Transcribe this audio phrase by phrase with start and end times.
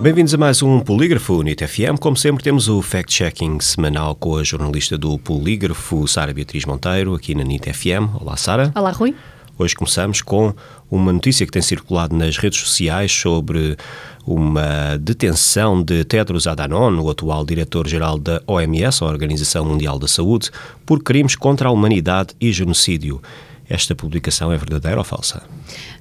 [0.00, 1.98] Bem-vindos a mais um Polígrafo NIT FM.
[2.00, 7.34] Como sempre, temos o fact-checking semanal com a jornalista do Polígrafo, Sara Beatriz Monteiro, aqui
[7.34, 8.14] na NIT FM.
[8.20, 8.70] Olá, Sara.
[8.76, 9.12] Olá, Rui.
[9.58, 10.54] Hoje começamos com
[10.88, 13.76] uma notícia que tem circulado nas redes sociais sobre
[14.24, 20.52] uma detenção de Tedros Adhanom, o atual diretor-geral da OMS, a Organização Mundial da Saúde,
[20.86, 23.20] por crimes contra a humanidade e genocídio.
[23.68, 25.42] Esta publicação é verdadeira ou falsa?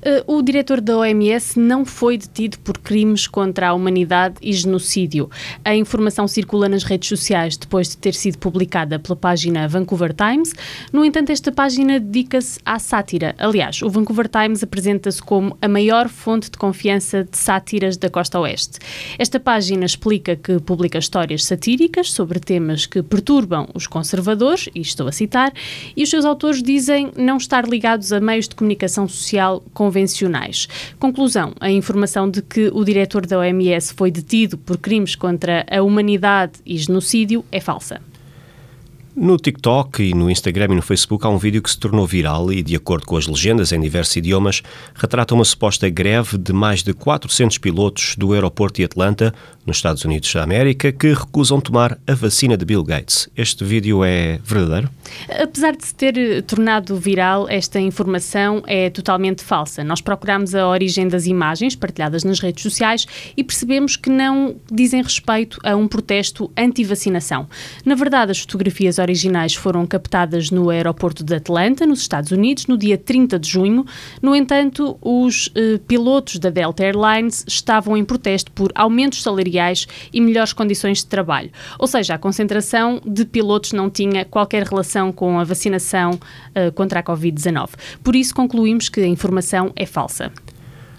[0.02, 5.30] Eh, o diretor da OMS não foi detido por crimes contra a humanidade e genocídio.
[5.66, 10.54] A informação circula nas redes sociais depois de ter sido publicada pela página Vancouver Times.
[10.94, 13.36] No entanto, esta página dedica-se à sátira.
[13.38, 18.40] Aliás, o Vancouver Times apresenta-se como a maior fonte de confiança de sátiras da costa
[18.40, 18.80] oeste.
[19.20, 25.08] Esta página explica que publica histórias satíricas sobre temas que perturbam os conservadores, e estou
[25.08, 25.52] a citar,
[25.96, 30.68] e os seus autores dizem não estar ligados a meios de comunicação social convencionais convencionais.
[31.00, 35.82] Conclusão: a informação de que o diretor da OMS foi detido por crimes contra a
[35.82, 38.02] humanidade e genocídio é falsa.
[39.20, 42.54] No TikTok e no Instagram e no Facebook há um vídeo que se tornou viral
[42.54, 44.62] e, de acordo com as legendas em diversos idiomas,
[44.94, 49.34] retrata uma suposta greve de mais de 400 pilotos do aeroporto de Atlanta,
[49.66, 53.28] nos Estados Unidos da América, que recusam tomar a vacina de Bill Gates.
[53.36, 54.90] Este vídeo é verdadeiro?
[55.28, 59.84] Apesar de se ter tornado viral, esta informação é totalmente falsa.
[59.84, 65.02] Nós procuramos a origem das imagens partilhadas nas redes sociais e percebemos que não dizem
[65.02, 67.48] respeito a um protesto anti-vacinação.
[67.84, 72.78] Na verdade, as fotografias originais foram captadas no aeroporto de Atlanta, nos Estados Unidos, no
[72.78, 73.86] dia 30 de junho.
[74.22, 80.20] No entanto, os eh, pilotos da Delta Airlines estavam em protesto por aumentos salariais e
[80.20, 81.50] melhores condições de trabalho.
[81.80, 86.20] Ou seja, a concentração de pilotos não tinha qualquer relação com a vacinação
[86.54, 87.70] eh, contra a Covid-19.
[88.04, 90.32] Por isso, concluímos que a informação é falsa.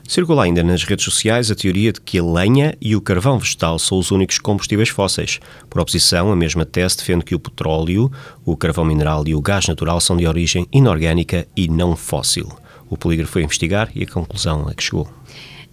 [0.08, 3.78] Circula ainda nas redes sociais a teoria de que a lenha e o carvão vegetal
[3.78, 5.38] são os únicos combustíveis fósseis.
[5.68, 8.10] Por oposição, a mesma tese defende que o petróleo,
[8.42, 12.50] o carvão mineral e o gás natural são de origem inorgânica e não fóssil.
[12.88, 15.06] O polígrafo foi investigar e a conclusão a que chegou.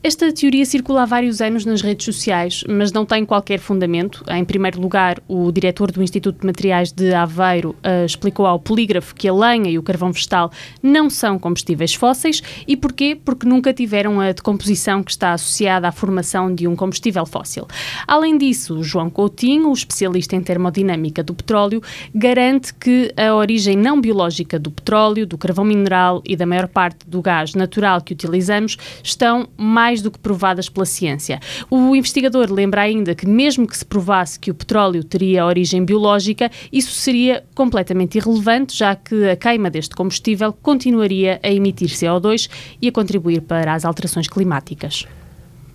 [0.06, 4.24] Esta teoria circula há vários anos nas redes sociais, mas não tem qualquer fundamento.
[4.30, 9.16] Em primeiro lugar, o diretor do Instituto de Materiais de Aveiro uh, explicou ao polígrafo
[9.16, 10.52] que a lenha e o carvão vegetal
[10.84, 12.44] não são combustíveis fósseis.
[12.68, 13.16] E porquê?
[13.16, 17.66] Porque nunca tiveram a decomposição que está associada à formação de um combustível fóssil.
[18.08, 21.82] Além disso, João Coutinho, o especialista em termodinâmica do petróleo,
[22.14, 27.00] garante que a origem não biológica do petróleo, do carvão mineral e da maior parte
[27.08, 31.40] do gás natural que utilizamos estão mais mais do que provadas pela ciência.
[31.70, 36.52] O investigador lembra ainda que, mesmo que se provasse que o petróleo teria origem biológica,
[36.72, 42.50] isso seria completamente irrelevante, já que a queima deste combustível continuaria a emitir CO2
[42.82, 45.06] e a contribuir para as alterações climáticas.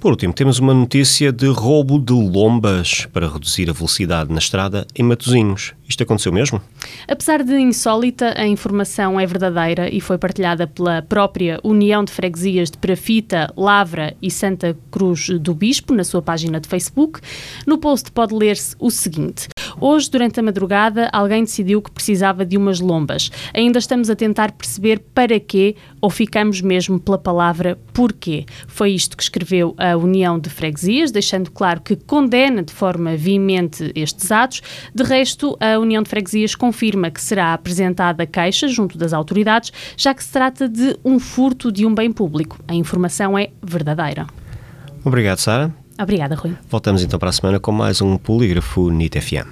[0.00, 4.86] Por último, temos uma notícia de roubo de lombas para reduzir a velocidade na estrada
[4.96, 5.74] em Matosinhos.
[5.86, 6.58] Isto aconteceu mesmo?
[7.06, 12.70] Apesar de insólita, a informação é verdadeira e foi partilhada pela própria União de Freguesias
[12.70, 17.20] de Prafita, Lavra e Santa Cruz do Bispo na sua página de Facebook.
[17.66, 19.48] No post pode ler-se o seguinte:
[19.80, 23.30] Hoje, durante a madrugada, alguém decidiu que precisava de umas lombas.
[23.54, 28.46] Ainda estamos a tentar perceber para quê ou ficamos mesmo pela palavra porquê.
[28.66, 33.92] Foi isto que escreveu a União de Freguesias, deixando claro que condena de forma veemente
[33.94, 34.62] estes atos.
[34.94, 40.14] De resto, a União de Freguesias confirma que será apresentada queixa junto das autoridades, já
[40.14, 42.58] que se trata de um furto de um bem público.
[42.66, 44.26] A informação é verdadeira.
[45.04, 45.72] Obrigado, Sara.
[46.00, 46.56] Obrigada, Rui.
[46.68, 49.48] Voltamos então para a semana com mais um Polígrafo NIT FM.